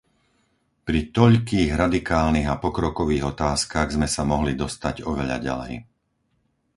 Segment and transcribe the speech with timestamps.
[0.87, 5.73] Pri toľkých radikálnych a pokrokových otázkach sme sa mohli dostať oveľa ďalej.